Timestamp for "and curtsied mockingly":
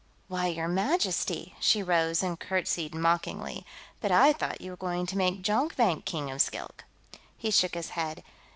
2.23-3.67